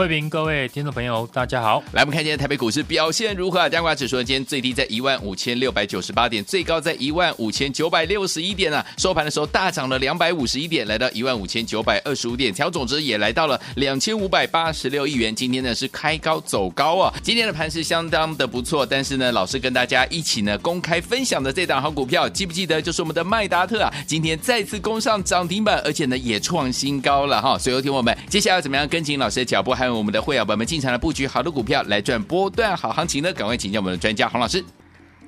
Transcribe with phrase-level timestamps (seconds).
[0.00, 1.82] 慧平，各位听众朋友，大家好。
[1.92, 3.68] 来，我们看今天台北股市表现如何啊？
[3.68, 8.82] 加权指数今天最低在一万五千六百九十八点，最高在一万五千九百六十一点啊。
[8.96, 15.34] 收盘的时候大涨了两百五十一点，来到一万五千九百二十五点，调总值也来到了两千五百八十六亿元。
[15.34, 17.12] 今天呢是开高走高啊。
[17.22, 23.92] 今天的盘势相当的不错，但是呢，老师跟大家一起呢公开分享的这档好股票，记不记得就是我们的麦达特啊？
[24.06, 27.58] 今天再次攻上涨停板，而且呢也创新高了哈。
[27.58, 30.66] 所以，有听我们接下来怎么样跟紧老师的脚步，还有我们的会员朋友们。
[30.66, 33.32] 进场来布局好的股票，来赚波段好行情呢？
[33.32, 34.64] 赶快请教我们的专家洪老师。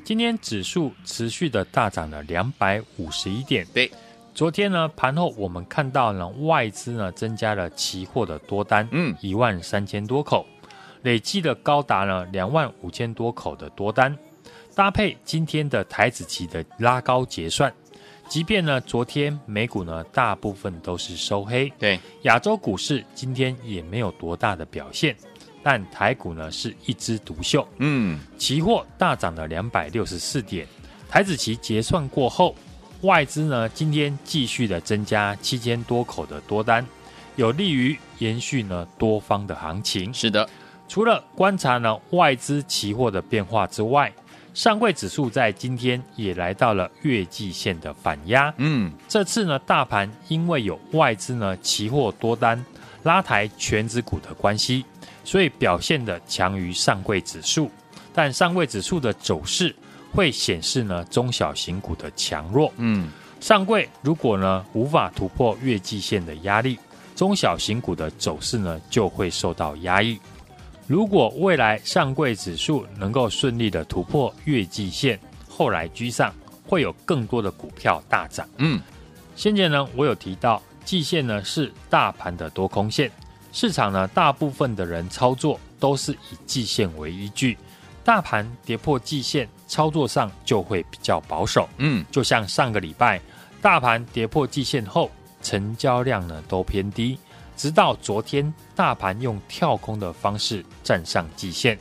[0.04, 3.66] 今天指数持续的大涨了两百五十一点。
[3.72, 3.91] 对，
[4.34, 10.46] 昨天呢盘后我们看到呢外资呢增加了期货的多单，嗯，一万三千多口，
[11.02, 14.16] 累计的高达了两万五千多口的多单，
[14.74, 17.72] 搭配今天的台子期的拉高结算。
[18.33, 25.14] 即便呢，昨天美股呢大部分都是收黑，对，亚洲股市今天也没有多大的表现，
[25.62, 30.66] 但台股呢是一枝独秀，嗯，期货大涨了两百六十四点，
[31.10, 32.56] 台子期结算过后，
[33.03, 36.86] 外资呢今天继续的增加七千多口的多单，
[37.36, 40.14] 有利于延续呢多方的行情。
[40.14, 40.48] 是的，
[40.88, 44.10] 除了观察呢外资期货的变化之外。
[44.55, 52.62] 上柜指数在今天也来到了月季线的反压，嗯，这次呢，大盘因为有外资呢期货多单
[53.03, 54.84] 拉抬全指股的关系，
[55.25, 57.71] 所以表现的强于上柜指数。
[58.15, 59.75] 但上柜指数的走势
[60.12, 63.09] 会显示呢中小型股的强弱，嗯，
[63.41, 66.78] 上柜如果呢无法突破月季线的压力，
[67.16, 70.21] 中小型股的走势呢就会受到压抑。
[70.87, 76.34] 如果未来上柜指数能够顺利的突破月季线，后来居上，
[76.66, 78.48] 会有更多的股票大涨。
[78.59, 78.81] 嗯，
[79.37, 83.10] 先前呢，我有提到季线呢是大盘的多空线，
[83.53, 87.56] 市场呢大部分的人操作都是以季线为依据，
[88.04, 91.69] 大盘跌破季线，操作上就会比较保守。
[91.78, 93.20] 嗯，就像上个礼拜，
[93.60, 95.10] 大盘跌破季线后，
[95.43, 97.16] 成交量呢都偏低。
[97.62, 101.78] 直到昨天，大盘用跳空的方式站上季线，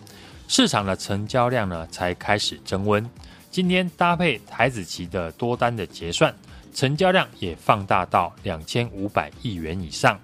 [0.47, 3.03] 市场的成交量呢才开始增温。
[3.49, 6.31] 今天搭配台子期的多单的结算，
[6.71, 10.19] 成交量也放大到两千五百亿元以上，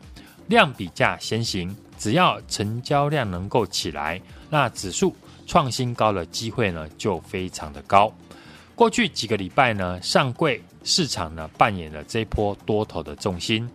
[0.45, 1.75] 量比价先行。
[1.97, 5.15] 只要成交量能够起来，那指数
[5.47, 8.13] 创新高的机会呢就非常的高。
[8.75, 13.67] 过去几个礼拜呢，上柜市场呢扮演了这波多头的重心。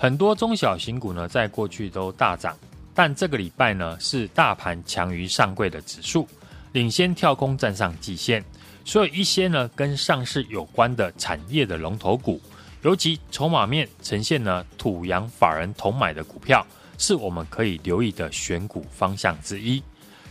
[0.00, 2.56] 很多中小型股呢，在过去都大涨，
[2.94, 6.26] 但这个礼拜呢，是大盘强于上柜的指数，
[6.72, 8.42] 领先跳空站上季线，
[8.82, 12.40] 所以一些呢跟上市有关的产业的龙头股，
[12.80, 19.82] 尤其筹码面呈现呢土洋法人同买的股票，是我们可以留意的选股方向之一。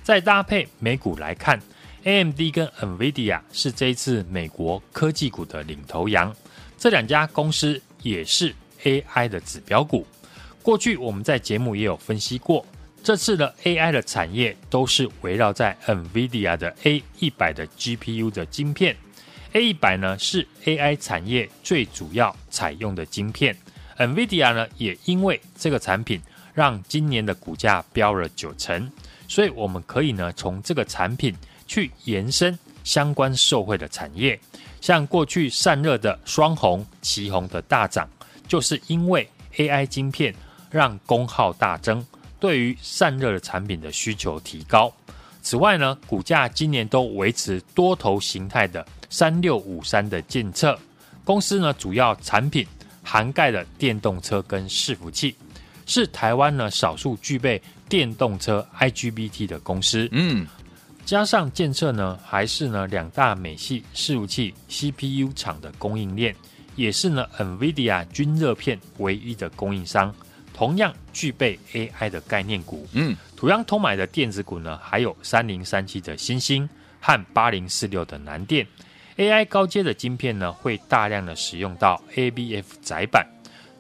[0.01, 1.61] 再搭配美股来看
[2.05, 6.35] ，AMD 跟 NVIDIA 是这一次美国科技股的领头羊，
[6.75, 8.51] 这两家公司也是。
[8.83, 10.05] AI 的指标股，
[10.61, 12.65] 过去我们在节目也有分析过，
[13.03, 18.95] 这次的 AI 的产业都是围绕在 NVIDIA 的 A 一百的 GPU 的晶片
[19.53, 23.55] ，A 一百呢是 AI 产业最主要采用的晶片
[23.97, 26.21] ，NVIDIA 呢也因为这个产品
[26.53, 28.91] 让今年的股价飙了九成，
[29.27, 31.33] 所以我们可以呢从这个产品
[31.65, 34.39] 去延伸相关受惠的产业，
[34.81, 38.09] 像过去散热的双红、奇红的大涨。
[38.49, 39.25] 就是因为
[39.55, 40.35] AI 晶片
[40.69, 42.05] 让功耗大增，
[42.39, 44.91] 对于散热的产品的需求提高。
[45.41, 50.77] 此外呢，股价今年都维持多头形态的三六五三的建测
[51.23, 52.67] 公司呢，主要产品
[53.03, 55.35] 涵盖了电动车跟伺服器，
[55.85, 60.09] 是台湾呢少数具备电动车 IGBT 的公司。
[60.11, 60.45] 嗯，
[61.05, 66.35] 加上建测呢，还是呢两大美系伺服器 CPU 厂的供应链。
[66.79, 70.15] 也是呢，NVIDIA 均热片唯一的供应商，
[70.53, 72.87] 同样具备 AI 的概念股。
[72.93, 76.67] 嗯，土洋通买的电子股呢，还有三零三七的新兴
[77.01, 78.65] 和八零四六的南电
[79.17, 83.27] AI 高阶的晶片呢，会大量的使用到 ABF 载板。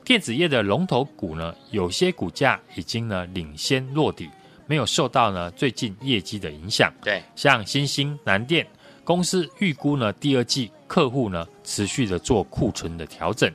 [0.03, 4.29] 电子业的龙头股呢，有些股价已经呢领先落底，
[4.67, 6.91] 没有受到呢最近业绩的影响。
[7.01, 8.67] 对，像新兴、南电
[9.05, 13.49] 公司预估呢，第二季客户呢持续的做库存的调整，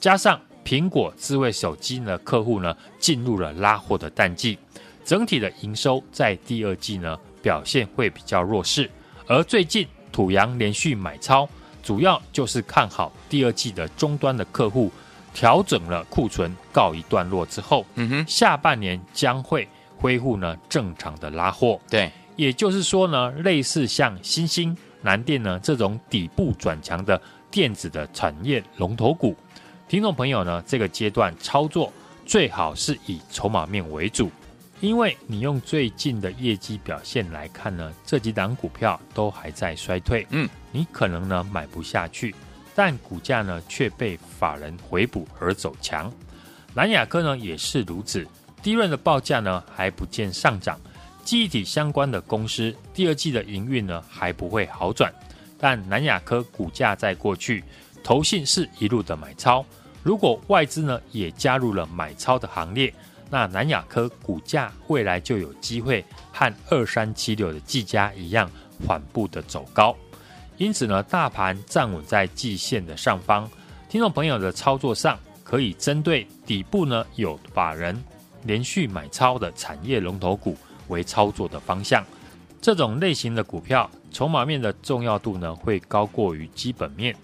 [0.00, 4.58] 加上苹果智慧手机呢客户呢进入了拉货的淡季，
[5.04, 8.90] 整体的营收在第二季呢表现会比较弱势。
[9.26, 11.46] 而最近土洋连续买超，
[11.82, 14.90] 主要就是看好第二季的终端的客户。
[15.34, 19.68] 调整了库存告一段落之后，嗯哼，下半年将会
[19.98, 21.78] 恢复呢正常的拉货。
[21.90, 24.74] 对，也就是说呢，类似像新兴、
[25.06, 29.36] 南电呢这种底部转强的电子的产业龙头股，
[29.86, 31.92] 听众朋友呢，这个阶段操作
[32.26, 34.28] 最好是以筹码面为主，
[34.80, 42.34] 因为你用最近的业绩表现来看呢，这几档股票都还在衰退，嗯，你可能呢买不下去。
[42.74, 46.12] 但股价呢却被法人回补而走强，
[46.74, 48.26] 南亚科呢也是如此，
[48.60, 50.80] 低润的报价呢还不见上涨，
[51.26, 55.12] 记忆体相关的公司第二季的营运呢还不会好转，
[55.58, 57.64] 但南亚科股价在过去
[58.04, 59.66] 投信是一路的买超，
[60.04, 62.94] 如果外资呢也加入了买超的行列，
[63.28, 66.02] 那南亚科股价未来就有机会
[66.32, 68.48] 和二三七六的技嘉一样
[68.86, 69.96] 缓步的走高。
[70.58, 73.50] 因此呢，大盘站稳在季线的上方，
[73.88, 78.00] 听众朋友的操作上可以针对底部呢有法人
[78.44, 80.56] 连续买超的产业龙头股
[80.88, 82.04] 为操作的方向。
[82.60, 87.14] 这种类型的股票，筹码面的重要度呢会高过于基本面。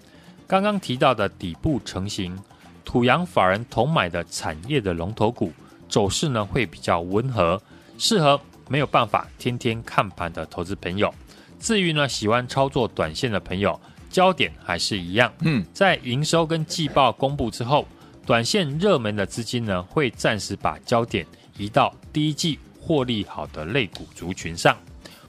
[0.47, 2.37] 刚刚提到的底部成型、
[2.85, 5.51] 土洋法人同买的产业的龙头股，
[5.89, 7.61] 走势呢会比较温和，
[7.97, 8.39] 适合
[8.69, 11.13] 没有办法天天看盘的投资朋友。
[11.59, 13.79] 至于呢，喜欢操作短线的朋友，
[14.09, 15.31] 焦点还是一样。
[15.41, 17.87] 嗯，在营收跟季报公布之后，
[18.25, 21.25] 短线热门的资金呢，会暂时把焦点
[21.57, 24.77] 移到第一季获利好的类股族群上。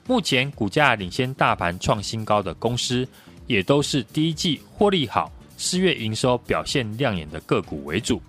[0.06, 3.06] 目前股价领先大盘创新高的公司，
[3.46, 8.20] 也都是第一季获利好、四月营收表现亮眼的个股为主。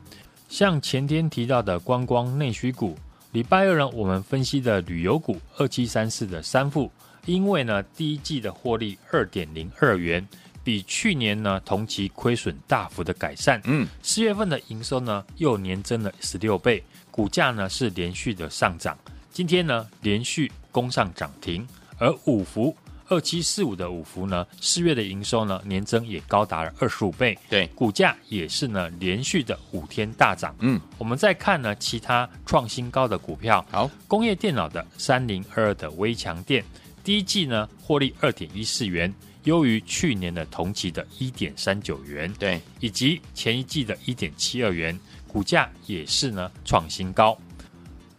[0.47, 2.95] 像前天提到的观光内需股，
[3.31, 6.91] 礼拜二呢，我们分析的旅游股二七三四的三富。
[7.25, 10.25] 因为呢，第一季的获利二点零二元，
[10.63, 13.59] 比去年呢同期亏损大幅的改善。
[13.65, 18.95] 嗯，四月份的营收呢又年增了十六倍，股价呢是连续的上涨。
[19.35, 21.67] 今天呢连续攻上涨停，
[21.97, 22.73] 而五福
[23.09, 27.37] 二七四五的五福呢，四月的营收呢年增也高达了二十五倍。
[27.49, 30.55] 对，股价也是呢连续的五天大涨。
[30.59, 36.63] 嗯，我们再看呢其他创新高的股票，好，工业电脑的三零二二的微强电。
[37.03, 44.97] 第一季呢，获利二点一四元，优于去年的同期的一点三九元，对，以及前一季的一点七二元，
[45.27, 47.37] 股价也是呢创新高。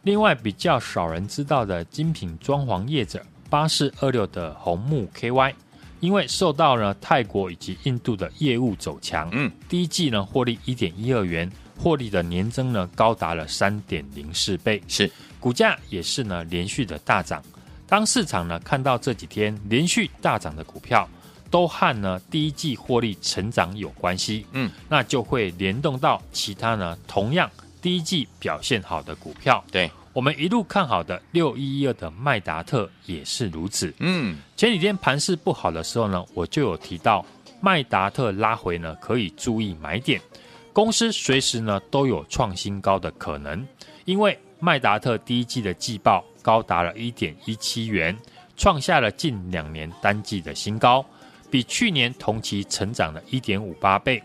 [0.07, 3.21] 另外比较少人知道的精品装潢业者
[3.51, 5.53] 八四二六的红木 KY，
[5.99, 15.11] 因为受到了泰国以及印度的业务走强，嗯，第一季呢获利一点一二元，获利的年增呢高达了三点零四倍，是。
[15.41, 17.43] 股价也是呢连续的大涨。
[17.89, 21.09] 当市场呢看到这几天连续大涨的股票，
[21.51, 27.51] 都和呢第一季获利成长有关系，嗯，那就会联动到其他呢同样
[27.87, 29.63] 第一季表现好的股票。
[29.71, 33.95] 对，我们一路看好的六一一二的麦达特也是如此。
[34.01, 37.25] 嗯，前几天盘势不好的时候呢，我就有提到
[37.61, 40.21] 麦达特拉回呢可以注意买点，
[40.73, 43.65] 公司随时呢都有创新高的可能，
[44.05, 46.25] 因为麦达特第一季的季报。
[46.43, 48.17] 高达了一点一七元，
[48.57, 51.05] 创下了近两年单季的新高，
[51.51, 54.21] 比去年同期成长了一点五八倍。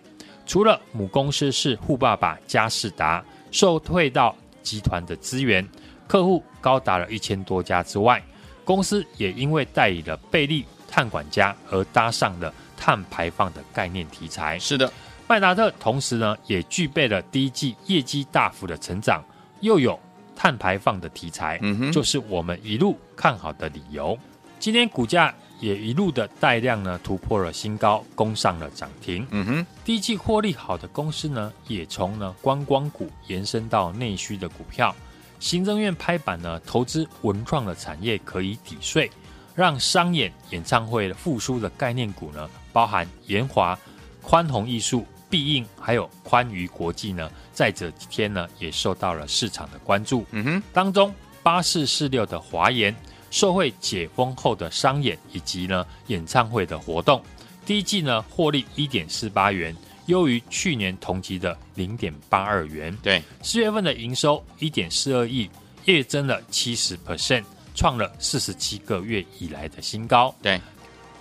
[0.45, 5.67] 除了母公司是富爸爸佳士达，受退到集团的资源，
[6.07, 8.21] 客户高达了一千多家之外，
[8.63, 14.57] 公司也因为代理了贝利碳管家而搭上了碳排放的概念题材。
[14.57, 14.91] 是的，
[15.27, 19.23] 麦达特同时呢也具备了第一季业绩大幅的成长，
[19.59, 19.99] 又有。
[20.33, 24.17] 碳排放的题材，嗯哼，就是我们一路看好的理由。
[24.57, 25.31] 今天股价
[25.61, 29.25] 也一路的带量呢，突破了新高，攻上了涨停。
[29.31, 34.93] 嗯哼，第一季获利好的公司呢，也从呢观光股延伸到内需的股票。
[35.39, 39.09] 行政院拍板呢，投资文创的产业可以抵税，
[39.55, 43.79] 让商演演唱会复苏的概念股呢，包含延华、
[44.21, 45.05] 宽宏艺术。
[45.31, 50.25] 必应还有宽娱国际呢，在这几天呢也受到了市场的关注。
[50.31, 52.93] 嗯哼，当中八四四六的华研
[53.31, 57.23] 受惠解封后的商演以及呢演唱会的活动，
[57.65, 59.75] 第一季呢获利一点四八元，
[60.07, 62.95] 优于去年同期的零点八二元。
[63.01, 65.49] 对，四月份的营收一点四二亿，
[65.85, 70.35] 月增了七十 percent，创了四十七个月以来的新高。
[70.41, 70.61] 对，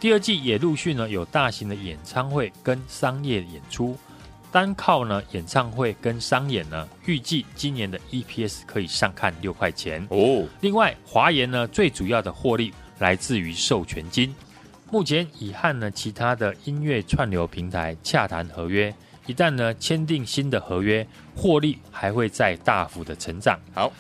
[0.00, 3.96] 第二季也陆续呢有大型的演唱会跟商业演出。
[4.52, 10.44] 单靠呢演唱会跟商演呢，预计今年的 EPS 可以上看六块钱哦。
[10.60, 14.34] 另外，华研呢最主要的获利来自于授权金，
[14.90, 18.92] 目前已和呢其他的音乐串流平台洽谈合约，
[19.26, 23.56] 一旦呢签订新的合约，获利还会再大幅的成长。
[23.72, 23.92] 好，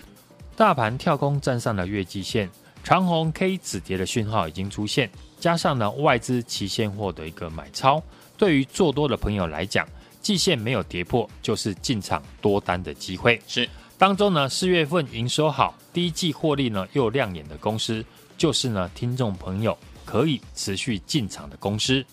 [0.56, 2.50] 大盘跳空站上了月季线，
[2.82, 8.02] 长虹 K 止跌的讯号已经出现，加上呢外资期现货的一个买超，
[8.36, 9.86] 对于做多的朋友来讲。
[10.20, 13.40] 季线没有跌破，就是进场多单的机会。
[13.46, 18.04] 是当中呢，四月份营收好，第一季获利呢又亮眼的公司，
[18.38, 22.04] 就是呢听众朋友可以持续进场的公司。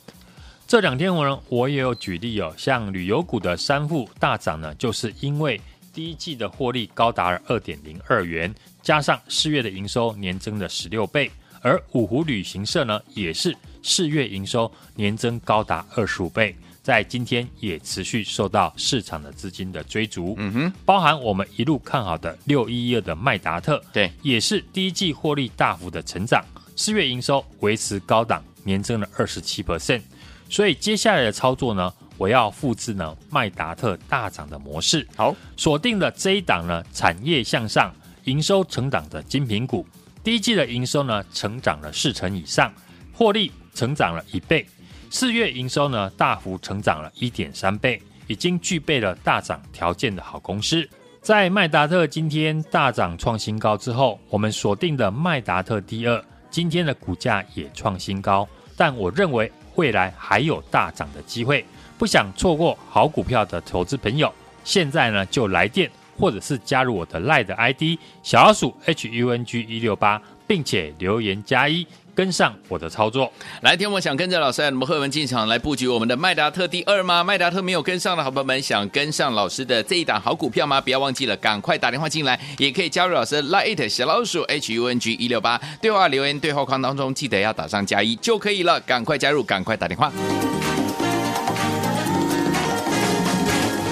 [0.67, 5.59] 这两天我呢我也有举例哦，像旅游股的三富大涨呢，就是因为
[5.93, 16.53] 第一季的获利高达了二点零二元，加上四月的营收年增了十六倍，而五湖旅行社呢也是四月营收年增高达二十五倍。
[16.88, 26.41] 在今天也持续受到市场的资金的追逐，嗯哼，包含我们一路看好的六一一二的麦达特，对，也是第一季获利大幅的成长，
[26.77, 29.62] 四月营收维持高档，年增了二十七。
[29.62, 30.01] percent，
[30.50, 39.86] 所以接下来的操作呢，我要复制呢麦达特大涨的模式，好，锁定了这一档呢产业向上、营收成长的精品股，
[40.24, 42.74] 第一季的营收呢成长了四成以上，
[43.12, 44.65] 获利成长了一倍。
[45.09, 50.87] 四月营收呢大幅成长了一点三倍，已经具备了大涨条件的好公司。
[51.21, 58.47] 在麦达特今天大涨创新高之后，我们锁定的麦达特第二，今天的股价也创新高。
[58.75, 61.65] 但我认为未来还有大涨的机会，
[61.97, 64.31] 不想错过好股票的投资朋友，
[64.63, 71.85] 现在呢就来电或者是加入我的 LINE 的 ID 小老鼠 HUNG 一六八，并且留言加一。
[72.17, 73.31] 跟上我的操作，
[73.62, 77.24] 来天，我想跟着老师来，我们会文进场来布局我们的麦达特第二吗？
[77.24, 80.81] 麦达特没有跟上的好朋友们，想跟上老师的这一档好股票吗？
[80.81, 90.12] 不要忘记了，赶快打电话进来，也可以加入老师 Lite 小老鼠 H U N G 一六八对话留言对话框当中，记得要打上加一就可以了，赶快加入，赶快打电话。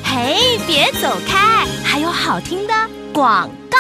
[0.04, 2.74] 嘿，别走开，还有好听的
[3.14, 3.78] 广告。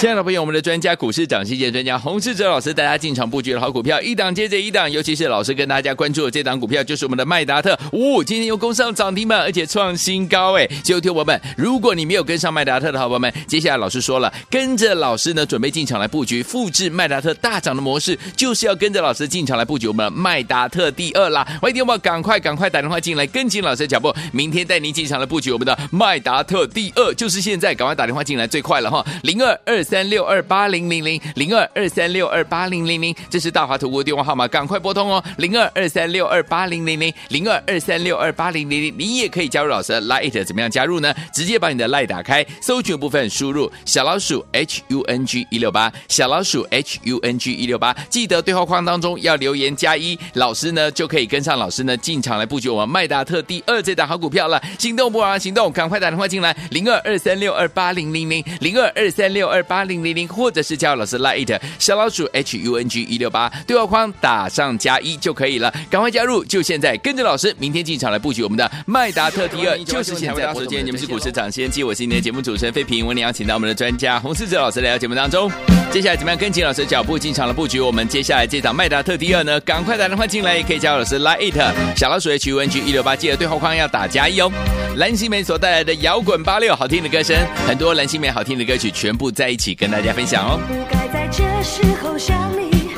[0.00, 7.74] 亲爱的朋友，我们的专家股市涨息线专家洪世哲老师带大家进场布局的好股票，一档接着一档，尤其是老师跟大家关注的这档股票，就是我们的麦达特。
[7.92, 10.66] 哦，今天又攻上涨停板，而且创新高哎！
[10.82, 21.46] 所以，听友们，如果你没有跟上麦达特的好朋友们，接下来老师说了，跟着老师呢，准备进场来布局，复制麦达特大涨的模式，就是要跟着老师进场来布局我们的麦达特第二啦！
[21.60, 29.84] 欢迎听友们赶快赶快打电话进来，跟紧老师的脚步，明天带您进场来布局我们的麦达特第二，就是现在，赶快打电话进来最快了哈，零二二。
[29.90, 41.12] 三六二八零零零零二二三六二八零零零，这是大华投顾的电话号码，赶快拨通哦，零二二三六二八零零零零二二三六二八零零零，你也可以加入老师的 Lite，怎么样加入呢？
[41.34, 54.62] 直接把你的 Lite 打开，搜寻部分输入小老鼠 H U N G 一六八，小老鼠 H U N G 一六八，记得对话框当中要留言加一，老师呢就可以跟上老师呢进场来布局我们麦达特第二这档好股票了。
[54.78, 59.79] 心动不如行动，赶快打电话进来，零二二三六二八零零零零二二三六二八。
[59.80, 70.52] 八零零零，或者是加老师 Lite 小老鼠 H U N G 一六八对话框打上加一就可以了，赶快加入，就现在跟着老师，明天进场来布局我们的麦达特第二，就是现在。
[70.54, 75.50] 时间你们是股市涨先机，我是今天的节目主持人费平，我们邀请到我们的专家洪世哲老师来到节目当中。
[75.90, 79.58] 接下来怎么样跟紧老师的脚步进场来布局我们接下来这档麦达特第二呢？
[79.60, 84.52] 赶快打电话进来，也可以加老师 Lite 小老鼠 H U N G 一六八，记得对话框要打加一哦。
[84.96, 89.74] 蓝心湄所带来的摇滚八六，好听的歌声，很多蓝心湄好听的歌曲全部在一起。
[89.74, 90.60] 跟大家分享哦。
[90.68, 92.90] 不该在这时候想你，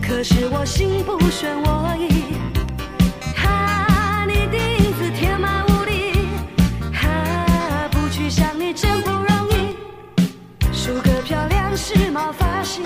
[0.00, 2.22] 可是我心不选我意。
[3.34, 6.12] 哈，你的影子天马无敌，
[6.92, 9.74] 哈，不去想你真不容易。
[10.72, 12.84] 梳个漂亮时髦发型，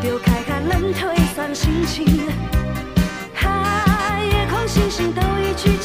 [0.00, 2.06] 丢开寒冷退散心情。
[3.34, 5.76] 哈，夜空星星都已聚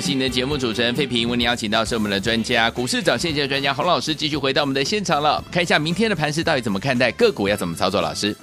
[0.00, 5.44] 我是你的节目主持人费平，为你邀请到是我们的专家，股市涨先机的专家洪老师，继续回到我们的现场了。
[5.52, 8.00] 看一下明天的盘势到底怎么看待，个股要怎么操作？
[8.00, 8.34] 老师，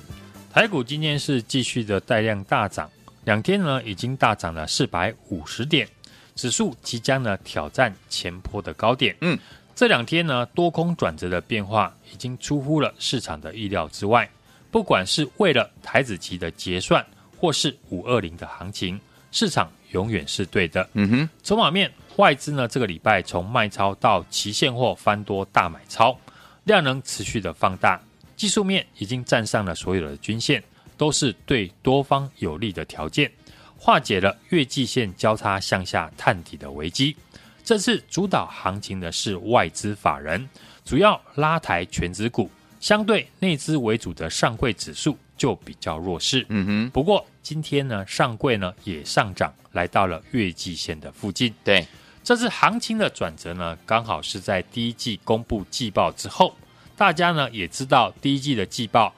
[0.54, 2.88] 台股今天是继续的带量大涨，
[3.26, 5.88] 两天呢已经大涨了四百五十点，
[6.36, 9.15] 指数即将呢挑战前坡的高点。
[9.22, 9.36] 嗯，
[9.76, 14.30] 这两天呢多空转折的变化已经出乎了市场的意料之外，
[14.70, 17.04] 不管是为了台子期的结算，
[17.36, 19.67] 或是五二零的行情，市场。
[19.91, 20.88] 永远是对的。
[20.93, 26.17] 嗯哼，筹码面外资呢，这个礼拜从卖超到期现货翻多大买超，
[26.63, 28.00] 量能持续的放大。
[28.36, 30.63] 技术面已经站上了所有的均线，
[30.95, 33.32] 都是对多方有利的条件，
[33.78, 37.15] 化解了月季线交叉向下探底的危机。
[37.63, 40.47] 这次主导行情的是外资法人，
[40.86, 46.45] 主要拉抬全指股，相对内资为主的上柜指数就比较弱势。
[46.50, 47.26] 嗯哼，不过。
[47.43, 51.54] 今天呢，上柜呢也上涨，来到了月季线的附近。
[51.63, 51.88] 对，
[52.21, 56.54] 这次行情的转折呢，刚好是在第一季公布季报之后。
[56.97, 59.15] 大家呢也知道，第一季的季报，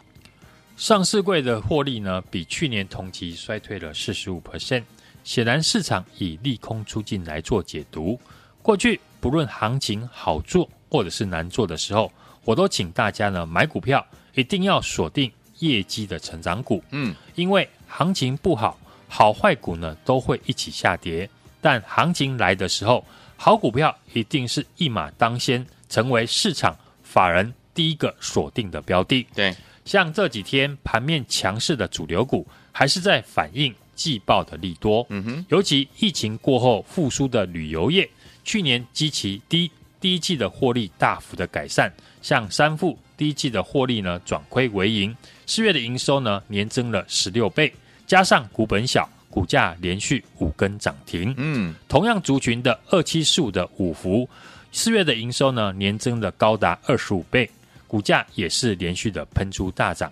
[0.78, 4.84] 上市柜的获利呢比去年同期衰退了四十五 percent。
[5.24, 8.20] 显然，市场以利空出尽来做解读。
[8.62, 12.12] 过去不论行情好做或者是难做的时候，
[12.46, 14.06] 我都请大家呢买股票
[14.36, 16.84] 一定要锁定业绩的成长股。
[16.92, 17.70] 嗯，因为。
[17.92, 21.28] 行情不好，好坏股呢都会一起下跌。
[21.60, 23.04] 但行情来的时候，
[23.36, 29.26] 好股票一定是一马当先，成为市场法人第一个锁定的标的。
[29.34, 35.04] 对，像这几天盘面强势的主流股，还是在反映季报的利多。
[35.10, 38.08] 嗯哼，尤其疫情过后复苏的旅游业，
[38.44, 41.92] 去年基期低，第一季的获利大幅的改善。
[42.22, 45.14] 像三富第一季的获利呢转亏为盈。
[45.46, 47.74] 四月的营收呢，年增了十六倍，
[48.08, 51.34] 加上股本小，股价连续五根涨停。
[51.36, 54.30] 嗯，同样族群的二七四五的五福，
[54.72, 57.50] 四月的营收呢，年增了高达二十五倍，
[57.88, 60.10] 股价也是连续的喷出大涨。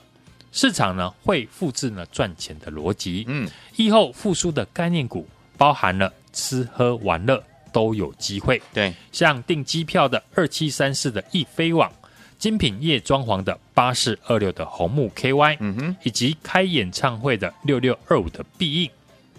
[0.52, 3.24] 市场呢会复制呢赚钱的逻辑。
[3.30, 5.26] 嗯，疫后复苏的概念股，
[5.58, 7.41] 包含了吃喝玩乐
[7.72, 8.62] 都有机会。
[8.74, 11.89] 对，像订机票的二七三四的易飞网。
[12.38, 18.89] 精品业装潢的八四二六的红木 KY，嗯哼，以及开演唱会的六六二五的必应，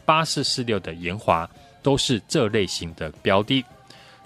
[0.05, 1.49] 八四四六的延华，
[1.83, 3.65] 都是这类型的标的。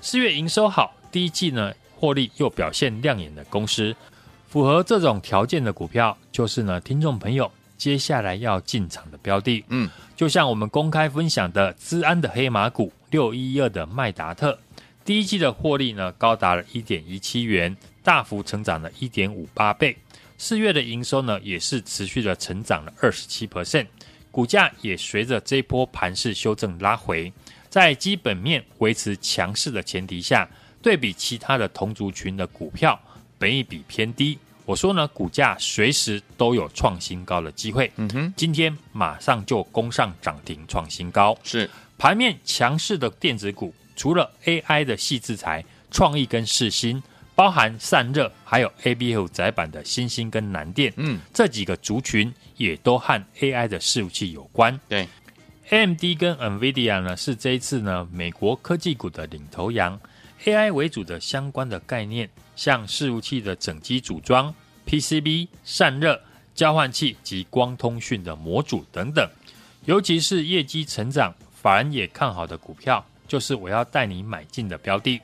[0.00, 3.94] 四月营收好，第一季呢获利又表现亮眼的公司，
[4.48, 9.64] 符合这种条件的股票，就是呢，听众朋友接下来要进场的标的。
[9.68, 14.58] 嗯，就像我们公开分享的资安的黑马股六一二的麦达特，
[15.04, 19.96] 第一季的获利呢高达了一点一七元，大幅成长了一点五八倍。
[20.38, 23.86] 四月的营收呢也是持续的成长了二十七 percent，
[24.30, 27.32] 股价也随着这波盘势修正拉回，
[27.68, 30.48] 在基本面维持强势的前提下，
[30.82, 33.00] 对比其他的同族群的股票。
[33.38, 37.90] 本益比偏低，我说呢，股价随时都有创新高的机会。
[37.96, 41.36] 嗯哼，今天马上就攻上涨停创新高。
[41.42, 47.02] 是盘面强势的电子股，除了 AI 的细制材、创意跟世芯，
[47.34, 54.78] 包含散热，还有 ABF 载板的新兴跟南电，嗯，这几个族群也都和 AI 的伺服器有关。
[54.88, 55.08] 对
[55.70, 59.98] ，AMD 跟 NVIDIA 呢是这一次呢美国科技股的领头羊
[60.44, 62.28] ，AI 为主的相关的概念。
[62.54, 64.54] 像伺服器的整机组装、
[64.86, 66.20] PCB、散热、
[66.54, 69.26] 交换器及光通讯的模组等等，
[69.86, 75.18] 尤其是业绩成长，法人也看好的股票，就是我要带你买进的标的。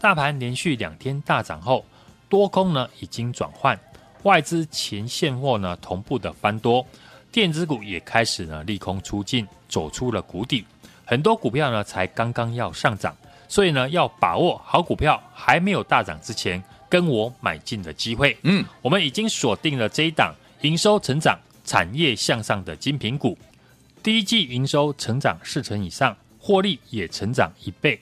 [0.00, 1.84] 大盘连续两天大涨后，
[2.28, 3.78] 多空呢已经转换，
[4.24, 6.86] 外资前现货呢同步的翻多，
[7.32, 10.64] 电子股也开始呢利空出尽，走出了谷底，
[11.04, 13.16] 很多股票呢才刚刚要上涨，
[13.48, 16.62] 所以呢要把握好股票还没有大涨之前。
[16.86, 23.36] 跟我买进的机会，嗯，我们已经锁定了这一档营收成长、产业向上的精品股。
[24.00, 28.00] 第一季营收成长四成以上，获利也成长一倍。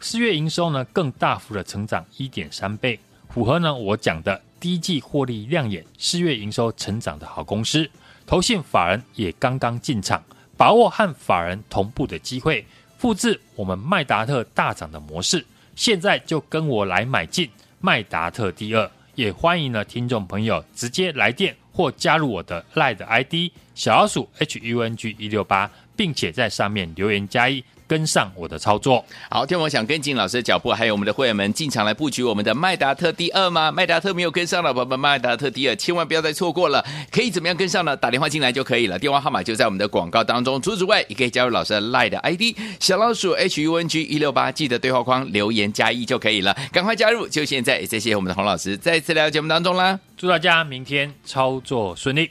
[0.00, 7.88] 四月营收呢更大幅的成长一点三倍，符合呢我讲的第一季获利亮眼、四月营收成长的好公司。
[8.26, 10.22] 投信法人也刚刚进场，
[10.56, 12.64] 把握和法人同步的机会，
[12.96, 15.44] 复制我们麦达特大涨的模式。
[15.74, 17.48] 现在就跟我来买进。
[17.80, 23.34] 麦达特第二，也欢迎呢听众朋友直接来电或加入我的 LINE ID
[23.74, 27.64] 小老鼠 HUNG 一六八，并且在上面留言加一。
[27.88, 33.72] 跟上我的操作，好，天我想跟进老师的脚步，还有我们的会员们进场来布局我们的麦达特第二吗？
[33.72, 36.84] 麦达特没有跟上的宝宝们，麦达特第二千万不要再错过了。
[37.10, 37.96] 可以怎么样跟上呢？
[37.96, 40.60] 打电话进来就可以了，电话号码就在我们的广告当中。
[40.60, 42.42] 除此之外，也可以加入老师的 LINE 的 ID
[42.78, 47.78] 小老鼠 H U N G 一六八，记得对话框留言加一就可以了，赶快加入，就现在！
[47.78, 52.28] 也谢谢我们的洪老师再次来到节目当中啦，祝大家明天操作顺利。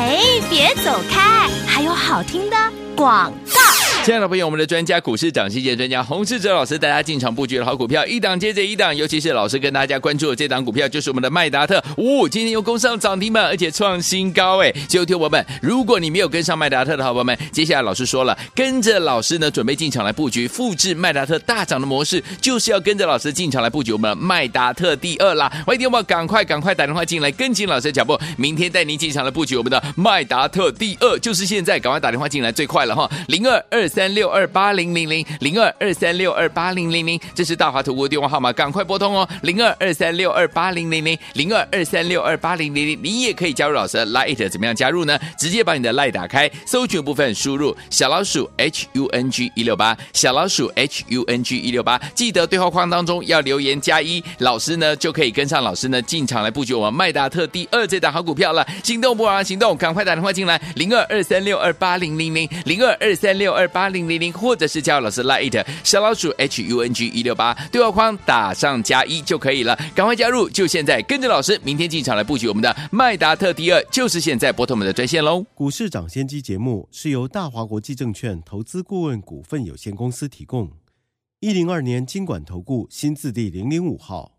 [0.00, 2.56] 哎，别走开，还有好听的
[2.96, 3.59] 广告。
[4.10, 14.72] 亲爱的朋友，我们的专家股市涨跌专家洪世哲老师带大家进场布局的好股票，一档接着一档，尤其是老师跟大家关注的这档股票，就是我们的麦达特，哦，今天又攻上涨停板，而且创新高哎！
[14.88, 25.48] 就，听我们，如果你没有跟上麦达特的好朋友们，接下来老师说了，跟着老师呢，准备进场来布局，复制麦达特大涨的模式，就是要跟着老师进场来布局我们的麦达特第二啦！
[25.64, 33.88] 欢迎听友们赶快赶快打电话进来，跟紧老师的脚步，明天带您进场来布局我们的麦达特第二，就是现在，赶快打电话进来最快了哈，零二二。
[33.99, 45.18] 三三六二八零零零零二二三六二八零零零，这是大华投顾电话号码，赶快拨通哦，零二二三六二八零零零零二二三六二八零零零，你也可以加入老师的 Lite，怎么样加入呢？
[45.38, 58.66] 直接把你的 Lite 打开，搜寻部分输入小老鼠 H U N G 一六八，小老鼠 H U N G 一六八，记得对话框当中要留言加一，老师呢就可以跟上老师呢进场来布局我们麦达特第二这档好股票了。
[58.82, 63.79] 行动不如行动，赶快打电话进来，零二二三六二八零零零零二二三六二八。
[63.80, 75.42] 八零零零，或者是加入老师 Lite 小老鼠 H U N G 一六八对话框打上加一就可以了，赶快加入，就现在跟着老师，明天进场来布局我们的麦达特第二，就是现在拨通我们的专线喽。
[75.54, 80.70] 股市涨先机节目是由大华国际证券投资顾问股份有限公司提供，
[81.40, 84.36] 一零二年金管投顾新字第零零五号，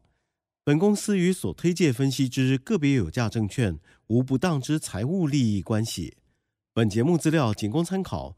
[0.63, 6.13] 本公司与所推介分析之个别有价证券无不当之财务利益关系，
[6.75, 8.37] 本节目资料仅供参考。